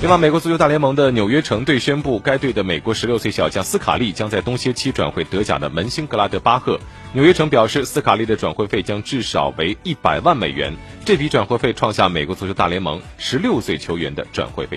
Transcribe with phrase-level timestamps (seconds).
[0.00, 6.78] 另外美国足球大联盟的纽约城队宣布该队的美国十六岁小将斯卡利将在冬歇期转会德甲的门兴格拉德巴赫
[7.12, 10.72] 纽约城表示斯卡利的转会费将至少为一百万美元
[11.04, 14.76] 这笔转会费创下美国足球大联盟十六岁球员的转会费